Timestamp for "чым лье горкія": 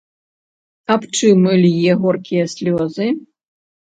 1.19-2.45